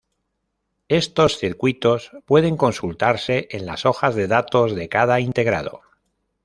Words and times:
Estos 0.87 1.37
circuitos 1.37 2.09
pueden 2.25 2.57
consultarse 2.57 3.47
en 3.51 3.67
las 3.67 3.85
hojas 3.85 4.15
de 4.15 4.25
datos 4.27 4.75
de 4.75 4.89
cada 4.89 5.19
integrado. 5.19 5.81